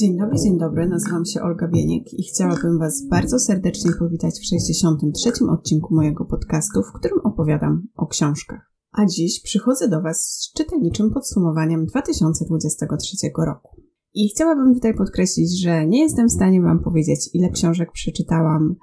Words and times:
Dzień 0.00 0.16
dobry, 0.16 0.38
dzień 0.38 0.58
dobry. 0.58 0.88
Nazywam 0.88 1.24
się 1.24 1.42
Olga 1.42 1.68
Bieniek 1.68 2.02
i 2.12 2.22
chciałabym 2.22 2.78
Was 2.78 3.06
bardzo 3.10 3.38
serdecznie 3.38 3.90
powitać 3.98 4.34
w 4.40 4.44
63. 4.44 5.30
odcinku 5.50 5.94
mojego 5.94 6.24
podcastu, 6.24 6.82
w 6.82 6.92
którym 6.92 7.18
opowiadam 7.24 7.82
o 7.96 8.06
książkach. 8.06 8.72
A 8.92 9.06
dziś 9.06 9.42
przychodzę 9.42 9.88
do 9.88 10.02
Was 10.02 10.22
z 10.22 10.52
czytelniczym 10.52 11.10
podsumowaniem 11.10 11.86
2023 11.86 13.16
roku. 13.46 13.82
I 14.14 14.28
chciałabym 14.28 14.74
tutaj 14.74 14.94
podkreślić, 14.94 15.62
że 15.62 15.86
nie 15.86 16.02
jestem 16.02 16.28
w 16.28 16.32
stanie 16.32 16.62
Wam 16.62 16.82
powiedzieć, 16.82 17.30
ile 17.34 17.50
książek 17.50 17.92
przeczytałam. 17.92 18.74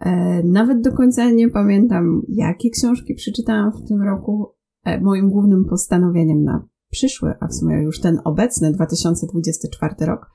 E, 0.00 0.42
nawet 0.42 0.80
do 0.80 0.92
końca 0.92 1.30
nie 1.30 1.48
pamiętam, 1.48 2.22
jakie 2.28 2.70
książki 2.70 3.14
przeczytałam 3.14 3.72
w 3.72 3.88
tym 3.88 4.02
roku. 4.02 4.54
E, 4.84 5.00
moim 5.00 5.30
głównym 5.30 5.64
postanowieniem 5.70 6.44
na 6.44 6.68
przyszły, 6.90 7.34
a 7.40 7.46
w 7.46 7.54
sumie 7.54 7.82
już 7.82 8.00
ten 8.00 8.20
obecny 8.24 8.72
2024 8.72 9.94
rok, 10.06 10.26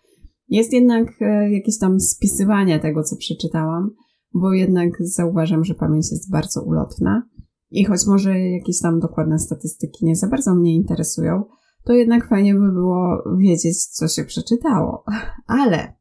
jest 0.50 0.74
jednak 0.74 1.22
e, 1.22 1.52
jakieś 1.52 1.78
tam 1.78 2.00
spisywanie 2.00 2.80
tego, 2.80 3.04
co 3.04 3.16
przeczytałam, 3.16 3.90
bo 4.34 4.54
jednak 4.54 4.90
zauważam, 5.00 5.64
że 5.64 5.76
pamięć 5.76 6.12
jest 6.12 6.32
bardzo 6.32 6.64
ulotna. 6.64 7.30
I 7.72 7.86
choć 7.86 8.06
może 8.08 8.40
jakieś 8.40 8.80
tam 8.80 9.00
dokładne 9.00 9.40
statystyki 9.40 10.06
nie 10.06 10.16
za 10.16 10.28
bardzo 10.28 10.56
mnie 10.56 10.76
interesują, 10.76 11.44
to 11.84 11.94
jednak 11.94 12.30
fajnie 12.30 12.54
by 12.54 12.72
było 12.72 13.24
wiedzieć, 13.38 13.86
co 13.86 14.08
się 14.08 14.24
przeczytało. 14.24 15.04
Ale 15.62 15.94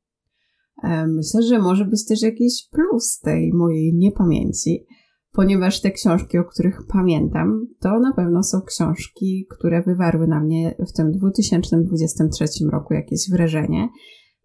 e, 0.83 1.07
myślę, 1.07 1.43
że 1.43 1.59
może 1.59 1.85
być 1.85 2.07
też 2.07 2.23
jakiś 2.23 2.69
plus 2.73 3.19
tej 3.19 3.53
mojej 3.55 3.95
niepamięci, 3.95 4.87
ponieważ 5.33 5.81
te 5.81 5.91
książki, 5.91 6.39
o 6.39 6.45
których 6.45 6.81
pamiętam, 6.93 7.67
to 7.81 8.01
na 8.01 8.13
pewno 8.13 8.43
są 8.43 8.61
książki, 8.63 9.47
które 9.51 9.83
wywarły 9.83 10.27
na 10.27 10.41
mnie 10.41 10.75
w 10.89 10.97
tym 10.97 11.13
2023 11.13 12.45
roku 12.73 12.95
jakieś 12.95 13.31
wrażenie. 13.31 13.89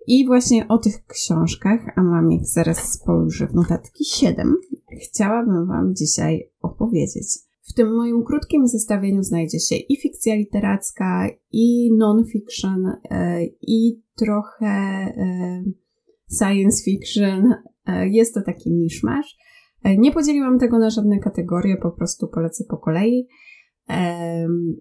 I 0.08 0.26
właśnie 0.26 0.68
o 0.68 0.78
tych 0.78 1.06
książkach, 1.06 1.80
a 1.96 2.04
mam 2.04 2.32
ich 2.32 2.48
zaraz 2.48 2.94
spojrzę 2.94 3.48
w 3.48 3.54
notatki 3.54 4.06
7, 4.06 4.56
chciałabym 5.04 5.68
Wam 5.68 5.96
dzisiaj 5.96 6.50
opowiedzieć. 6.62 7.28
W 7.72 7.74
tym 7.74 7.96
moim 7.96 8.24
krótkim 8.24 8.68
zestawieniu 8.68 9.24
znajdzie 9.24 9.60
się 9.60 9.76
i 9.76 9.98
fikcja 9.98 10.36
literacka, 10.36 11.28
i 11.52 11.94
non-fiction, 11.98 12.86
e, 13.10 13.46
i 13.62 14.02
trochę 14.16 14.66
e, 14.68 15.64
science 16.38 16.84
fiction. 16.84 17.54
E, 17.86 18.10
jest 18.10 18.34
to 18.34 18.42
taki 18.42 18.72
miszmasz. 18.72 19.38
Nie 19.98 20.12
podzieliłam 20.12 20.60
tego 20.60 20.80
na 20.80 20.90
żadne 20.90 21.20
kategorie, 21.20 21.78
po 21.78 21.92
prostu 21.92 22.28
polecę 22.28 22.64
po 22.70 22.78
kolei. 22.78 23.28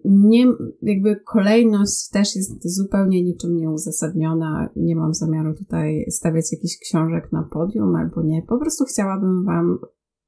Nie, 0.05 0.45
jakby 0.81 1.15
kolejność 1.15 2.09
też 2.09 2.35
jest 2.35 2.75
zupełnie 2.75 3.23
niczym 3.23 3.57
nieuzasadniona. 3.57 4.69
Nie 4.75 4.95
mam 4.95 5.13
zamiaru 5.13 5.55
tutaj 5.55 6.05
stawiać 6.09 6.51
jakichś 6.51 6.77
książek 6.77 7.31
na 7.31 7.43
podium 7.43 7.95
albo 7.95 8.23
nie. 8.23 8.41
Po 8.41 8.57
prostu 8.57 8.85
chciałabym 8.85 9.45
Wam 9.45 9.79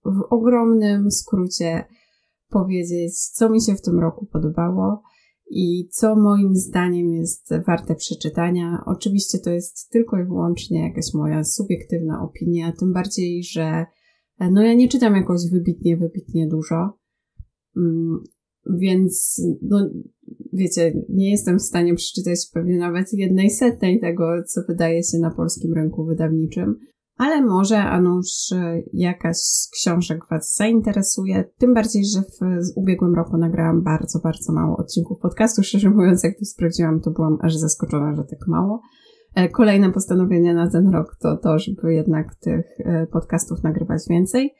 w 0.06 0.22
ogromnym 0.30 1.12
skrócie 1.12 1.86
powiedzieć, 2.50 3.20
co 3.20 3.50
mi 3.50 3.62
się 3.62 3.76
w 3.76 3.82
tym 3.82 4.00
roku 4.00 4.26
podobało 4.26 5.02
i 5.50 5.90
co 5.92 6.16
moim 6.16 6.56
zdaniem 6.56 7.10
jest 7.12 7.54
warte 7.68 7.96
przeczytania. 7.96 8.84
Oczywiście 8.86 9.40
to 9.40 9.50
jest 9.50 9.90
tylko 9.90 10.20
i 10.20 10.26
wyłącznie 10.26 10.88
jakaś 10.88 11.14
moja 11.14 11.44
subiektywna 11.44 12.22
opinia, 12.22 12.74
tym 12.80 12.94
bardziej, 12.94 13.44
że 13.44 13.86
no 14.52 14.64
ja 14.64 14.74
nie 14.74 14.88
czytam 14.90 15.16
jakoś 15.16 15.42
wybitnie, 15.52 15.98
wybitnie 15.98 16.48
dużo. 16.48 17.00
Więc, 18.70 19.42
no, 19.62 19.90
wiecie, 20.54 20.94
nie 21.10 21.32
jestem 21.32 21.60
w 21.60 21.64
stanie 21.64 21.96
przeczytać 21.96 22.40
pewnie 22.54 22.78
nawet 22.78 23.14
jednej 23.14 23.50
setnej 23.50 24.00
tego, 24.00 24.44
co 24.48 24.62
wydaje 24.68 25.04
się 25.04 25.18
na 25.18 25.32
polskim 25.32 25.74
rynku 25.74 26.06
wydawniczym, 26.06 26.76
ale 27.18 27.42
może, 27.42 27.80
a 27.80 28.02
nuż 28.02 28.28
jakaś 28.94 29.38
z 29.38 29.70
książek 29.74 30.20
Was 30.32 30.56
zainteresuje. 30.56 31.44
Tym 31.58 31.74
bardziej, 31.74 32.06
że 32.06 32.22
w 32.22 32.78
ubiegłym 32.78 33.16
roku 33.16 33.38
nagrałam 33.38 33.84
bardzo, 33.84 34.20
bardzo 34.20 34.54
mało 34.54 34.78
odcinków 34.78 35.20
podcastu. 35.20 35.64
Szczerze 35.64 35.90
mówiąc, 35.90 36.24
jak 36.24 36.40
to 36.40 36.46
sprawdziłam, 36.46 37.02
to 37.02 37.12
byłam 37.12 37.38
aż 37.42 37.56
zaskoczona, 37.56 38.16
że 38.16 38.24
tak 38.24 38.48
mało. 38.48 38.82
E, 39.36 39.50
kolejne 39.50 39.92
postanowienie 39.92 40.54
na 40.54 40.70
ten 40.70 40.90
rok 40.90 41.18
to 41.22 41.38
to, 41.38 41.60
żeby 41.60 41.94
jednak 41.94 42.36
tych 42.36 42.66
e, 42.80 43.08
podcastów 43.08 43.64
nagrywać 43.64 44.02
więcej. 44.10 44.54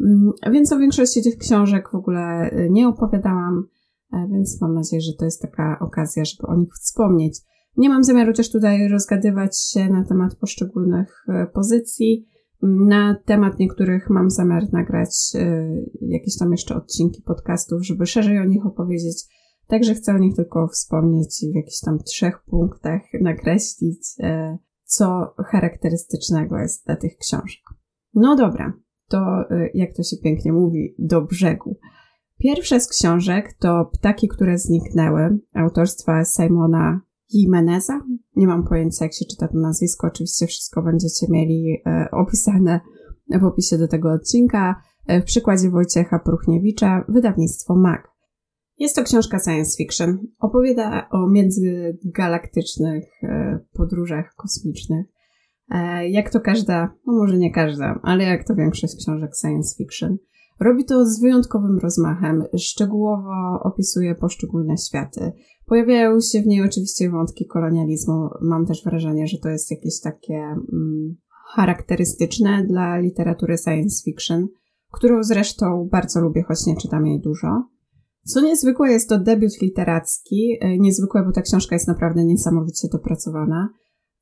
Mm, 0.00 0.32
więc 0.52 0.72
o 0.72 0.78
większości 0.78 1.22
tych 1.22 1.36
książek 1.36 1.88
w 1.92 1.94
ogóle 1.94 2.50
y, 2.52 2.68
nie 2.70 2.88
opowiadałam, 2.88 3.64
e, 4.12 4.28
więc 4.32 4.60
mam 4.60 4.74
nadzieję, 4.74 5.00
że 5.00 5.12
to 5.18 5.24
jest 5.24 5.42
taka 5.42 5.78
okazja, 5.80 6.24
żeby 6.24 6.46
o 6.46 6.56
nich 6.56 6.74
wspomnieć. 6.74 7.40
Nie 7.76 7.88
mam 7.88 8.04
zamiaru 8.04 8.32
też 8.32 8.50
tutaj 8.50 8.88
rozgadywać 8.88 9.60
się 9.60 9.88
na 9.88 10.04
temat 10.04 10.36
poszczególnych 10.36 11.24
e, 11.28 11.46
pozycji. 11.46 12.26
Na 12.62 13.16
temat 13.24 13.58
niektórych 13.58 14.10
mam 14.10 14.30
zamiar 14.30 14.72
nagrać 14.72 15.32
e, 15.34 15.68
jakieś 16.00 16.38
tam 16.38 16.52
jeszcze 16.52 16.74
odcinki 16.74 17.22
podcastów, 17.22 17.86
żeby 17.86 18.06
szerzej 18.06 18.38
o 18.38 18.44
nich 18.44 18.66
opowiedzieć. 18.66 19.24
Także 19.66 19.94
chcę 19.94 20.14
o 20.14 20.18
nich 20.18 20.36
tylko 20.36 20.68
wspomnieć 20.68 21.42
i 21.42 21.52
w 21.52 21.54
jakichś 21.54 21.80
tam 21.80 21.98
trzech 21.98 22.42
punktach 22.46 23.02
nakreślić, 23.20 24.14
co 24.84 25.34
charakterystycznego 25.46 26.58
jest 26.58 26.86
dla 26.86 26.96
tych 26.96 27.16
książek. 27.16 27.62
No 28.14 28.36
dobra, 28.36 28.72
to, 29.08 29.50
y, 29.50 29.70
jak 29.74 29.96
to 29.96 30.02
się 30.02 30.16
pięknie 30.16 30.52
mówi, 30.52 30.94
do 30.98 31.22
brzegu. 31.22 31.76
Pierwsza 32.38 32.80
z 32.80 32.88
książek 32.88 33.52
to 33.58 33.90
Ptaki, 33.92 34.28
które 34.28 34.58
zniknęły, 34.58 35.38
autorstwa 35.54 36.24
Simona 36.24 37.00
Jimeneza. 37.32 38.00
Nie 38.36 38.46
mam 38.46 38.64
pojęcia, 38.64 39.04
jak 39.04 39.14
się 39.14 39.24
czyta 39.24 39.48
to 39.48 39.58
nazwisko. 39.58 40.06
Oczywiście 40.06 40.46
wszystko 40.46 40.82
będziecie 40.82 41.26
mieli 41.30 41.82
e, 41.86 42.08
opisane 42.10 42.80
w 43.40 43.44
opisie 43.44 43.78
do 43.78 43.88
tego 43.88 44.12
odcinka. 44.12 44.82
E, 45.06 45.20
w 45.20 45.24
przykładzie 45.24 45.70
Wojciecha 45.70 46.18
Pruchniewicza, 46.18 47.04
wydawnictwo 47.08 47.76
MAG. 47.76 48.10
Jest 48.78 48.96
to 48.96 49.02
książka 49.02 49.38
science 49.38 49.76
fiction. 49.76 50.18
Opowiada 50.38 51.08
o 51.10 51.28
międzygalaktycznych 51.28 53.04
e, 53.22 53.58
podróżach 53.72 54.34
kosmicznych. 54.36 55.06
E, 55.70 56.08
jak 56.08 56.30
to 56.30 56.40
każda, 56.40 56.94
no 57.06 57.12
może 57.12 57.38
nie 57.38 57.52
każda, 57.52 58.00
ale 58.02 58.24
jak 58.24 58.46
to 58.46 58.54
większość 58.54 58.96
książek 58.96 59.30
science 59.40 59.76
fiction. 59.76 60.18
Robi 60.60 60.84
to 60.84 61.06
z 61.06 61.20
wyjątkowym 61.20 61.78
rozmachem, 61.78 62.44
szczegółowo 62.58 63.60
opisuje 63.62 64.14
poszczególne 64.14 64.78
światy. 64.78 65.32
Pojawiają 65.66 66.20
się 66.20 66.42
w 66.42 66.46
niej 66.46 66.62
oczywiście 66.62 67.10
wątki 67.10 67.46
kolonializmu. 67.46 68.28
Mam 68.40 68.66
też 68.66 68.84
wrażenie, 68.84 69.26
że 69.26 69.38
to 69.38 69.48
jest 69.48 69.70
jakieś 69.70 70.00
takie 70.00 70.34
mm, 70.34 71.16
charakterystyczne 71.54 72.64
dla 72.64 72.98
literatury 72.98 73.56
science 73.58 74.02
fiction, 74.04 74.48
którą 74.92 75.22
zresztą 75.22 75.88
bardzo 75.92 76.20
lubię, 76.20 76.42
choć 76.42 76.66
nie 76.66 76.76
czytam 76.76 77.06
jej 77.06 77.20
dużo. 77.20 77.68
Co 78.24 78.40
niezwykłe, 78.40 78.92
jest 78.92 79.08
to 79.08 79.18
debiut 79.18 79.62
literacki. 79.62 80.58
E, 80.60 80.78
niezwykłe, 80.78 81.24
bo 81.24 81.32
ta 81.32 81.42
książka 81.42 81.76
jest 81.76 81.88
naprawdę 81.88 82.24
niesamowicie 82.24 82.88
dopracowana 82.92 83.68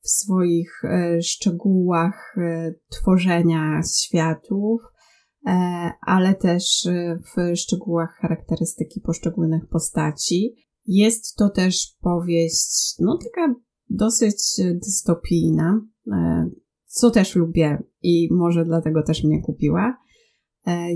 w 0.07 0.09
swoich 0.09 0.83
e, 0.83 1.21
szczegółach 1.21 2.35
e, 2.37 2.73
tworzenia 2.89 3.81
światów, 3.99 4.81
e, 5.47 5.51
ale 6.01 6.35
też 6.35 6.87
w 7.35 7.57
szczegółach 7.57 8.17
charakterystyki 8.21 9.01
poszczególnych 9.01 9.69
postaci. 9.69 10.55
Jest 10.85 11.35
to 11.35 11.49
też 11.49 11.97
powieść, 12.01 12.95
no 12.99 13.17
taka 13.17 13.55
dosyć 13.89 14.43
dystopijna, 14.73 15.81
co 16.85 17.11
też 17.11 17.35
lubię 17.35 17.83
i 18.01 18.27
może 18.31 18.65
dlatego 18.65 19.03
też 19.03 19.23
mnie 19.23 19.41
kupiła. 19.41 19.97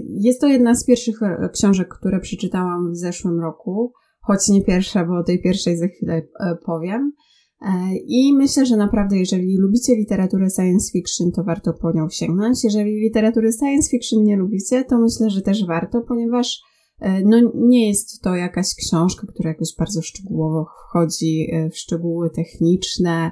Jest 0.08 0.42
to 0.42 0.48
jedna 0.48 0.76
z 0.76 0.86
pierwszych 0.86 1.20
książek, 1.54 1.88
które 2.00 2.20
przeczytałam 2.20 2.92
w 2.92 2.98
zeszłym 2.98 3.40
roku, 3.40 3.94
choć 4.22 4.50
nie 4.50 4.64
pierwsza, 4.64 5.06
bo 5.06 5.18
o 5.18 5.24
tej 5.24 5.42
pierwszej 5.42 5.78
za 5.78 5.88
chwilę 5.88 6.28
powiem. 6.66 7.14
E, 7.62 7.96
I 8.08 8.36
myślę, 8.36 8.66
że 8.66 8.78
naprawdę, 8.78 9.18
jeżeli 9.18 9.58
lubicie 9.58 9.96
literaturę 9.96 10.50
science 10.50 10.92
fiction, 10.92 11.32
to 11.32 11.44
warto 11.44 11.74
po 11.74 11.92
nią 11.92 12.10
sięgnąć. 12.10 12.64
Jeżeli 12.64 12.92
literatury 12.92 13.52
science 13.52 13.90
fiction 13.90 14.24
nie 14.24 14.38
lubicie, 14.38 14.86
to 14.86 15.00
myślę, 15.00 15.30
że 15.30 15.42
też 15.42 15.66
warto, 15.66 16.02
ponieważ 16.02 16.62
e, 17.00 17.22
no, 17.22 17.38
nie 17.56 17.88
jest 17.88 18.22
to 18.22 18.36
jakaś 18.36 18.76
książka, 18.76 19.28
która 19.28 19.50
jakoś 19.50 19.76
bardzo 19.80 20.02
szczegółowo 20.02 20.66
wchodzi 20.66 21.48
e, 21.52 21.70
w 21.70 21.78
szczegóły 21.78 22.30
techniczne. 22.30 23.32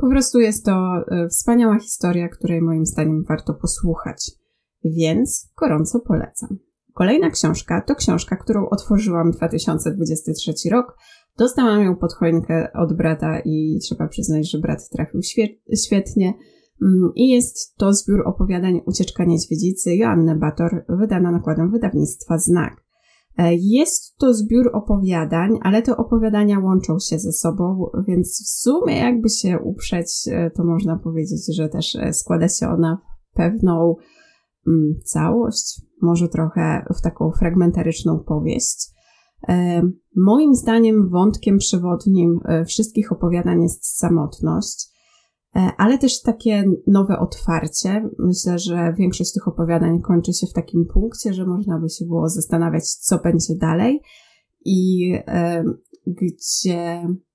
Po 0.00 0.08
prostu 0.08 0.40
jest 0.40 0.64
to 0.64 0.92
wspaniała 1.30 1.78
historia, 1.78 2.28
której 2.28 2.62
moim 2.62 2.86
zdaniem 2.86 3.24
warto 3.28 3.54
posłuchać. 3.54 4.30
Więc 4.84 5.52
gorąco 5.60 6.00
polecam. 6.00 6.58
Kolejna 6.94 7.30
książka 7.30 7.80
to 7.80 7.94
książka, 7.94 8.36
którą 8.36 8.68
otworzyłam 8.68 9.30
2023 9.30 10.70
rok, 10.70 10.96
Dostałam 11.38 11.82
ją 11.82 11.96
pod 11.96 12.14
choinkę 12.14 12.72
od 12.72 12.96
brata 12.96 13.40
i 13.44 13.78
trzeba 13.82 14.08
przyznać, 14.08 14.50
że 14.50 14.58
brat 14.58 14.90
trafił 14.90 15.20
świetnie. 15.74 16.34
Mm, 16.82 17.12
I 17.14 17.28
jest 17.28 17.76
to 17.76 17.92
zbiór 17.92 18.28
opowiadań 18.28 18.80
Ucieczka 18.86 19.24
Niedźwiedzicy 19.24 19.96
Joanny 19.96 20.36
Bator, 20.36 20.84
wydana 20.88 21.32
nakładem 21.32 21.70
wydawnictwa 21.70 22.38
Znak. 22.38 22.86
Jest 23.58 24.16
to 24.16 24.34
zbiór 24.34 24.70
opowiadań, 24.72 25.58
ale 25.62 25.82
te 25.82 25.96
opowiadania 25.96 26.58
łączą 26.58 26.98
się 26.98 27.18
ze 27.18 27.32
sobą, 27.32 27.90
więc 28.08 28.42
w 28.44 28.48
sumie 28.48 28.98
jakby 28.98 29.28
się 29.28 29.58
uprzeć, 29.58 30.28
to 30.54 30.64
można 30.64 30.96
powiedzieć, 30.96 31.56
że 31.56 31.68
też 31.68 31.96
składa 32.12 32.48
się 32.48 32.68
ona 32.68 32.98
w 33.32 33.36
pewną 33.36 33.96
mm, 34.66 34.94
całość, 35.04 35.82
może 36.02 36.28
trochę 36.28 36.86
w 36.98 37.02
taką 37.02 37.30
fragmentaryczną 37.38 38.18
powieść. 38.18 38.95
Moim 40.16 40.54
zdaniem 40.54 41.08
wątkiem 41.08 41.58
przewodnim 41.58 42.40
wszystkich 42.66 43.12
opowiadań 43.12 43.62
jest 43.62 43.98
samotność. 43.98 44.96
E, 45.56 45.70
ale 45.76 45.98
też 45.98 46.22
takie 46.22 46.64
nowe 46.86 47.18
otwarcie. 47.18 48.08
Myślę, 48.18 48.58
że 48.58 48.94
większość 48.98 49.32
tych 49.32 49.48
opowiadań 49.48 50.00
kończy 50.00 50.32
się 50.32 50.46
w 50.46 50.52
takim 50.52 50.86
punkcie, 50.92 51.34
że 51.34 51.46
można 51.46 51.78
by 51.78 51.88
się 51.88 52.04
było 52.04 52.28
zastanawiać, 52.28 52.84
co 52.84 53.18
będzie 53.18 53.54
dalej 53.54 54.00
i 54.64 55.12
e, 55.26 55.64
gdzie 56.06 56.80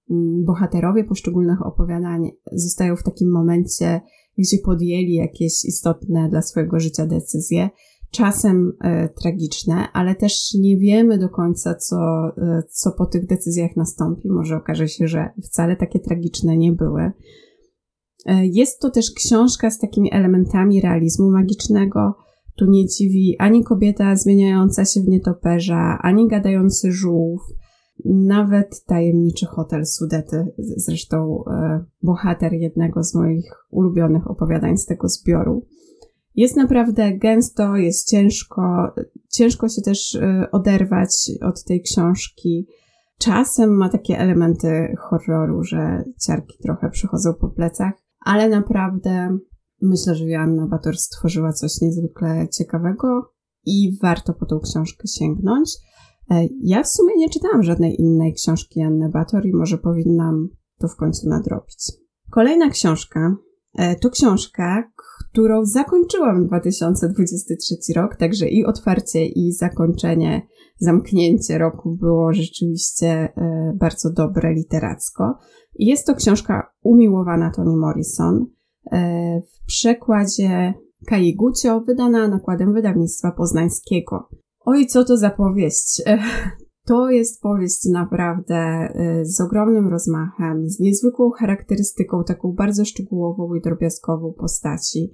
mm, 0.10 0.46
bohaterowie 0.46 1.04
poszczególnych 1.04 1.66
opowiadań 1.66 2.32
zostają 2.52 2.96
w 2.96 3.04
takim 3.04 3.32
momencie, 3.32 4.02
gdzie 4.38 4.58
podjęli 4.66 5.14
jakieś 5.14 5.66
istotne 5.66 6.30
dla 6.30 6.42
swojego 6.42 6.80
życia 6.80 7.06
decyzje, 7.06 7.70
czasem 8.12 8.74
e, 8.82 9.10
tragiczne, 9.10 9.88
ale 9.94 10.16
też 10.16 10.54
nie 10.60 10.78
wiemy 10.78 11.18
do 11.18 11.30
końca, 11.30 11.76
co, 11.76 11.98
e, 12.38 12.64
co 12.70 12.92
po 12.92 13.06
tych 13.06 13.26
decyzjach 13.26 13.76
nastąpi. 13.76 14.30
Może 14.30 14.56
okaże 14.56 14.88
się, 14.88 15.08
że 15.08 15.30
wcale 15.44 15.76
takie 15.76 16.00
tragiczne 16.00 16.58
nie 16.58 16.72
były. 16.72 17.12
E, 18.26 18.48
jest 18.48 18.80
to 18.80 18.90
też 18.90 19.12
książka 19.12 19.70
z 19.70 19.80
takimi 19.80 20.14
elementami 20.14 20.82
realizmu 20.82 21.32
magicznego. 21.32 22.16
Tu 22.58 22.66
nie 22.66 22.88
dziwi 22.88 23.36
ani 23.40 23.64
kobieta 23.64 24.16
zmieniająca 24.16 24.86
się 24.86 25.02
w 25.02 25.08
nietoperza, 25.08 25.98
ani 26.02 26.28
gadający 26.28 26.92
żółw, 26.92 27.42
nawet 28.06 28.86
tajemniczy 28.86 29.46
hotel 29.46 29.86
Sudety, 29.86 30.46
zresztą 30.58 31.44
bohater 32.04 32.54
jednego 32.54 33.04
z 33.04 33.16
moich 33.16 33.52
ulubionych 33.72 34.32
opowiadań 34.32 34.78
z 34.78 34.86
tego 34.86 35.08
zbioru. 35.08 35.66
Jest 36.36 36.56
naprawdę 36.56 37.18
gęsto, 37.18 37.76
jest 37.76 38.10
ciężko, 38.10 38.94
ciężko 39.30 39.70
się 39.70 39.82
też 39.82 40.16
e, 40.16 40.48
oderwać 40.52 41.32
od 41.42 41.64
tej 41.64 41.82
książki. 41.82 42.68
Czasem 43.18 43.78
ma 43.78 43.90
takie 43.90 44.20
elementy 44.20 44.96
horroru, 45.00 45.64
że 45.64 46.04
ciarki 46.28 46.58
trochę 46.64 46.90
przychodzą 46.90 47.34
po 47.34 47.50
plecach, 47.50 47.94
ale 48.26 48.50
naprawdę 48.50 49.38
myślę, 49.82 50.16
że 50.16 50.26
Joanna 50.26 50.68
Bator 50.68 50.98
stworzyła 50.98 51.54
coś 51.54 51.82
niezwykle 51.82 52.48
ciekawego 52.50 53.32
i 53.66 53.98
warto 54.02 54.34
po 54.34 54.46
tą 54.46 54.60
książkę 54.60 55.08
sięgnąć. 55.08 55.70
E, 56.32 56.48
ja 56.64 56.84
w 56.84 56.88
sumie 56.88 57.14
nie 57.18 57.30
czytałam 57.30 57.64
żadnej 57.64 58.02
innej 58.02 58.34
książki 58.34 58.80
Joanny 58.80 59.10
Bator 59.10 59.46
i 59.46 59.54
może 59.54 59.78
powinnam 59.78 60.50
to 60.80 60.88
w 60.88 60.96
końcu 60.96 61.30
nadrobić. 61.30 61.92
Kolejna 62.30 62.70
książka 62.70 63.36
e, 63.78 63.96
to 63.96 64.10
książka, 64.10 64.92
którą 65.32 65.66
zakończyłam 65.66 66.48
2023 66.48 67.94
rok, 67.96 68.16
także 68.16 68.48
i 68.48 68.66
otwarcie, 68.66 69.26
i 69.26 69.52
zakończenie, 69.52 70.48
zamknięcie 70.80 71.58
roku 71.58 71.96
było 71.96 72.34
rzeczywiście 72.34 73.08
e, 73.08 73.74
bardzo 73.80 74.12
dobre 74.14 74.54
literacko. 74.54 75.38
Jest 75.76 76.08
to 76.08 76.16
książka 76.16 76.72
umiłowana 76.84 77.52
Toni 77.56 77.78
Morrison 77.78 78.46
e, 78.92 79.42
w 79.42 79.66
przekładzie 79.66 80.74
Kai 81.08 81.36
Gucio, 81.36 81.82
wydana 81.82 82.28
nakładem 82.28 82.74
wydawnictwa 82.74 83.32
poznańskiego. 83.32 84.30
Oj, 84.66 84.88
co 84.88 85.04
to 85.04 85.18
za 85.18 85.30
powieść? 85.30 86.02
To 86.92 87.10
jest 87.10 87.42
powieść 87.42 87.86
naprawdę 87.86 88.56
e, 88.56 89.26
z 89.26 89.42
ogromnym 89.42 89.88
rozmachem, 89.88 90.70
z 90.70 90.80
niezwykłą 90.80 91.32
charakterystyką, 91.32 92.24
taką 92.24 92.54
bardzo 92.54 92.86
szczegółową 92.86 93.56
i 93.56 93.62
drobiazgową 93.62 94.34
postaci. 94.34 95.12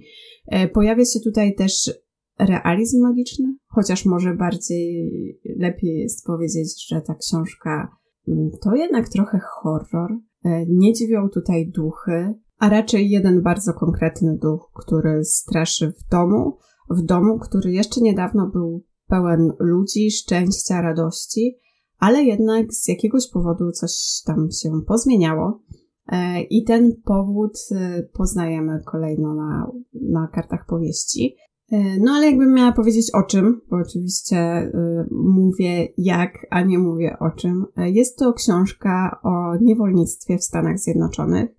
Pojawia 0.72 1.04
się 1.04 1.20
tutaj 1.24 1.54
też 1.54 1.90
realizm 2.38 3.02
magiczny, 3.02 3.56
chociaż 3.66 4.06
może 4.06 4.34
bardziej 4.34 5.10
lepiej 5.56 5.98
jest 5.98 6.26
powiedzieć, 6.26 6.88
że 6.88 7.00
ta 7.00 7.14
książka 7.14 7.96
mm, 8.28 8.50
to 8.62 8.74
jednak 8.74 9.08
trochę 9.08 9.40
horror. 9.42 10.10
E, 10.44 10.66
nie 10.68 10.92
dziwią 10.92 11.28
tutaj 11.28 11.70
duchy, 11.70 12.34
a 12.58 12.68
raczej 12.68 13.10
jeden 13.10 13.42
bardzo 13.42 13.72
konkretny 13.72 14.38
duch, 14.42 14.70
który 14.74 15.24
straszy 15.24 15.92
w 15.92 16.10
domu, 16.10 16.58
w 16.90 17.02
domu, 17.02 17.38
który 17.38 17.72
jeszcze 17.72 18.00
niedawno 18.00 18.50
był 18.52 18.84
pełen 19.08 19.52
ludzi, 19.58 20.10
szczęścia, 20.10 20.82
radości, 20.82 21.58
ale 21.98 22.24
jednak 22.24 22.74
z 22.74 22.88
jakiegoś 22.88 23.30
powodu 23.30 23.72
coś 23.72 24.22
tam 24.26 24.48
się 24.50 24.70
pozmieniało. 24.86 25.60
E, 26.08 26.42
I 26.42 26.64
ten 26.64 26.92
powód 27.04 27.58
e, 27.72 28.02
poznajemy 28.02 28.82
kolejno 28.86 29.34
na, 29.34 29.72
na 29.94 30.28
kartach 30.32 30.66
powieści. 30.66 31.36
E, 31.72 31.98
no 32.00 32.12
ale 32.12 32.26
jakbym 32.26 32.54
miała 32.54 32.72
powiedzieć 32.72 33.14
o 33.14 33.22
czym, 33.22 33.60
bo 33.70 33.76
oczywiście 33.76 34.72
mówię 35.10 35.88
jak, 35.98 36.46
a 36.50 36.62
nie 36.62 36.78
mówię 36.78 37.16
o 37.20 37.30
czym. 37.30 37.66
Jest 37.76 38.18
to 38.18 38.32
książka 38.32 39.20
o 39.22 39.56
niewolnictwie 39.60 40.38
w 40.38 40.44
Stanach 40.44 40.78
Zjednoczonych, 40.78 41.50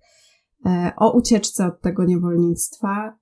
o 0.96 1.18
ucieczce 1.18 1.66
od 1.66 1.80
tego 1.80 2.04
niewolnictwa 2.04 3.18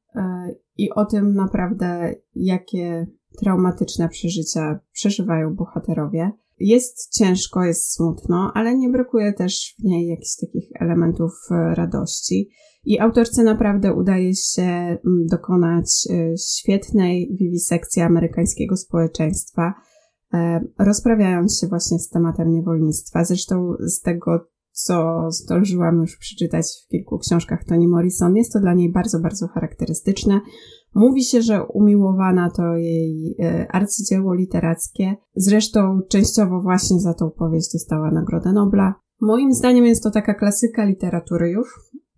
i 0.77 0.91
o 0.91 1.05
tym 1.05 1.35
naprawdę, 1.35 2.15
jakie 2.35 3.07
traumatyczne 3.39 4.09
przeżycia 4.09 4.81
przeżywają 4.93 5.55
bohaterowie. 5.55 6.33
Jest 6.61 7.15
ciężko, 7.19 7.65
jest 7.65 7.95
smutno, 7.95 8.53
ale 8.55 8.79
nie 8.79 8.89
brakuje 8.89 9.33
też 9.33 9.75
w 9.79 9.85
niej 9.85 10.09
jakichś 10.09 10.37
takich 10.37 10.69
elementów 10.81 11.33
radości. 11.75 12.51
I 12.85 13.01
autorce 13.01 13.43
naprawdę 13.43 13.95
udaje 13.95 14.35
się 14.35 14.99
dokonać 15.31 16.09
y, 16.11 16.35
świetnej 16.39 17.37
wiwisekcji 17.41 18.03
amerykańskiego 18.03 18.77
społeczeństwa, 18.77 19.75
e, 20.35 20.61
rozprawiając 20.79 21.61
się 21.61 21.67
właśnie 21.67 21.99
z 21.99 22.09
tematem 22.09 22.53
niewolnictwa. 22.53 23.25
Zresztą 23.25 23.75
z 23.81 24.01
tego, 24.01 24.45
co 24.73 25.27
zdążyłam 25.31 26.01
już 26.01 26.17
przeczytać 26.17 26.67
w 26.85 26.89
kilku 26.91 27.19
książkach 27.19 27.65
Toni 27.65 27.89
Morrison, 27.89 28.37
jest 28.37 28.53
to 28.53 28.61
dla 28.61 28.75
niej 28.75 28.93
bardzo, 28.93 29.21
bardzo 29.21 29.49
charakterystyczne. 29.49 30.41
Mówi 30.99 31.25
się, 31.25 31.43
że 31.43 31.65
umiłowana 31.65 32.51
to 32.51 32.77
jej 32.77 33.37
e, 33.41 33.67
arcydzieło 33.73 34.35
literackie. 34.35 35.17
Zresztą 35.37 36.01
częściowo 36.09 36.61
właśnie 36.61 37.01
za 37.01 37.15
tą 37.15 37.31
powieść 37.31 37.73
dostała 37.73 38.11
Nagrodę 38.11 38.53
Nobla. 38.53 38.95
Moim 39.21 39.53
zdaniem 39.53 39.87
jest 39.87 40.03
to 40.03 40.11
taka 40.11 40.35
klasyka 40.35 40.85
literatury 40.85 41.51
już, 41.51 41.69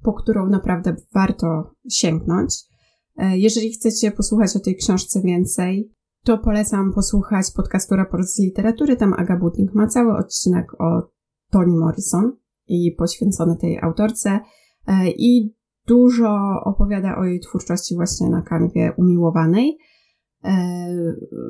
po 0.02 0.12
którą 0.12 0.46
naprawdę 0.46 0.96
warto 1.14 1.70
sięgnąć. 1.90 2.54
E, 3.16 3.38
jeżeli 3.38 3.72
chcecie 3.72 4.10
posłuchać 4.10 4.56
o 4.56 4.60
tej 4.60 4.76
książce 4.76 5.22
więcej, 5.22 5.92
to 6.25 6.38
polecam 6.38 6.92
posłuchać 6.92 7.46
podcastu 7.56 7.96
Raport 7.96 8.26
z 8.26 8.38
Literatury. 8.38 8.96
Tam 8.96 9.12
Aga 9.12 9.37
Butnik 9.37 9.75
ma 9.75 9.87
cały 9.87 10.16
odcinek 10.16 10.80
o 10.80 11.10
Toni 11.50 11.76
Morrison 11.76 12.37
i 12.66 12.94
poświęcony 12.99 13.56
tej 13.56 13.78
autorce 13.80 14.40
e, 14.87 15.10
i 15.10 15.60
dużo 15.90 16.38
opowiada 16.64 17.16
o 17.16 17.25
jej 17.25 17.40
twórczości 17.40 17.94
właśnie 17.94 18.28
na 18.28 18.42
kanwie 18.42 18.92
umiłowanej. 18.97 19.78
E, 20.44 20.52